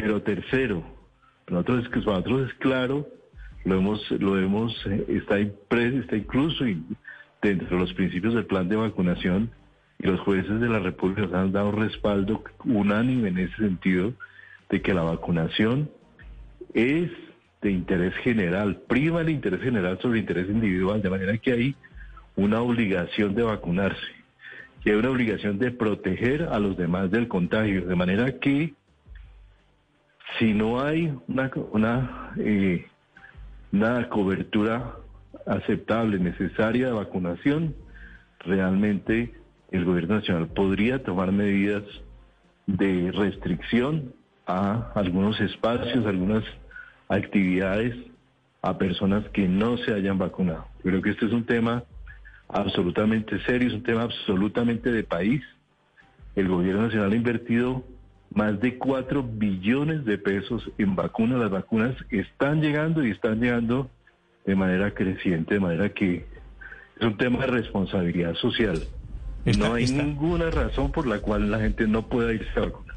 Pero 0.00 0.22
tercero, 0.22 0.84
nosotros 1.48 1.90
nosotros 1.90 2.48
es 2.48 2.54
claro, 2.58 3.08
lo 3.64 3.78
hemos, 3.78 4.08
lo 4.12 4.38
hemos, 4.38 4.86
eh, 4.86 5.04
está 5.08 5.40
impreso, 5.40 5.98
está 5.98 6.16
incluso 6.16 6.64
dentro 7.42 7.68
de 7.68 7.78
los 7.78 7.92
principios 7.94 8.34
del 8.34 8.46
plan 8.46 8.68
de 8.68 8.76
vacunación 8.76 9.50
y 9.98 10.06
los 10.06 10.20
jueces 10.20 10.60
de 10.60 10.68
la 10.68 10.78
República 10.78 11.22
nos 11.22 11.34
han 11.34 11.50
dado 11.50 11.72
respaldo 11.72 12.44
unánime 12.64 13.30
en 13.30 13.38
ese 13.38 13.56
sentido 13.56 14.12
de 14.70 14.80
que 14.82 14.94
la 14.94 15.02
vacunación 15.02 15.90
es 16.74 17.10
de 17.60 17.72
interés 17.72 18.14
general, 18.18 18.82
prima 18.86 19.22
el 19.22 19.30
interés 19.30 19.62
general 19.62 19.98
sobre 20.00 20.18
el 20.18 20.22
interés 20.22 20.48
individual, 20.48 21.02
de 21.02 21.10
manera 21.10 21.36
que 21.38 21.52
hay 21.52 21.74
una 22.36 22.60
obligación 22.60 23.34
de 23.34 23.42
vacunarse, 23.42 24.12
que 24.84 24.92
hay 24.92 24.96
una 24.96 25.10
obligación 25.10 25.58
de 25.58 25.72
proteger 25.72 26.44
a 26.44 26.60
los 26.60 26.76
demás 26.76 27.10
del 27.10 27.26
contagio, 27.26 27.84
de 27.84 27.96
manera 27.96 28.38
que 28.38 28.74
si 30.38 30.54
no 30.54 30.80
hay 30.80 31.12
una, 31.26 31.50
una, 31.72 32.32
eh, 32.38 32.86
una 33.72 34.08
cobertura 34.08 34.96
aceptable, 35.46 36.18
necesaria 36.18 36.86
de 36.86 36.92
vacunación, 36.92 37.74
realmente 38.40 39.34
el 39.70 39.84
gobierno 39.84 40.16
nacional 40.16 40.48
podría 40.48 41.02
tomar 41.02 41.32
medidas 41.32 41.82
de 42.66 43.10
restricción 43.12 44.12
a 44.46 44.92
algunos 44.94 45.40
espacios, 45.40 46.06
algunas 46.06 46.44
actividades 47.08 47.94
a 48.62 48.78
personas 48.78 49.28
que 49.30 49.48
no 49.48 49.76
se 49.78 49.94
hayan 49.94 50.18
vacunado. 50.18 50.66
Creo 50.82 51.02
que 51.02 51.10
este 51.10 51.26
es 51.26 51.32
un 51.32 51.44
tema 51.44 51.84
absolutamente 52.48 53.40
serio, 53.44 53.68
es 53.68 53.74
un 53.74 53.82
tema 53.82 54.02
absolutamente 54.02 54.90
de 54.90 55.04
país. 55.04 55.42
El 56.34 56.48
gobierno 56.48 56.82
nacional 56.82 57.12
ha 57.12 57.16
invertido 57.16 57.84
más 58.34 58.60
de 58.60 58.78
4 58.78 59.22
billones 59.22 60.04
de 60.04 60.18
pesos 60.18 60.70
en 60.78 60.94
vacunas. 60.94 61.38
Las 61.38 61.50
vacunas 61.50 61.96
están 62.10 62.60
llegando 62.60 63.04
y 63.04 63.10
están 63.10 63.40
llegando 63.40 63.90
de 64.44 64.54
manera 64.54 64.92
creciente, 64.94 65.54
de 65.54 65.60
manera 65.60 65.88
que 65.90 66.26
es 66.98 67.06
un 67.06 67.16
tema 67.16 67.40
de 67.40 67.48
responsabilidad 67.48 68.34
social. 68.34 68.82
no 69.58 69.74
hay 69.74 69.86
ninguna 69.86 70.50
razón 70.50 70.90
por 70.92 71.06
la 71.06 71.20
cual 71.20 71.50
la 71.50 71.60
gente 71.60 71.86
no 71.86 72.08
pueda 72.08 72.32
irse 72.32 72.50
a 72.56 72.60
vacunar. 72.60 72.87